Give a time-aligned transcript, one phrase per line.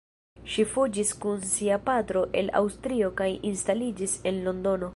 [0.53, 4.89] Ŝi fuĝis kun sia patro el Aŭstrio kaj instaliĝis en Londono.